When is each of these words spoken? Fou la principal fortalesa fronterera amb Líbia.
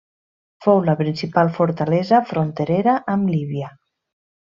Fou 0.65 0.81
la 0.87 0.95
principal 1.01 1.53
fortalesa 1.59 2.25
fronterera 2.33 2.99
amb 3.17 3.33
Líbia. 3.39 3.75